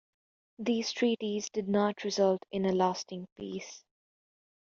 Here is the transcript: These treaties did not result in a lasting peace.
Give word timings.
These 0.57 0.93
treaties 0.93 1.51
did 1.51 1.67
not 1.69 2.03
result 2.03 2.41
in 2.51 2.65
a 2.65 2.71
lasting 2.71 3.27
peace. 3.37 3.83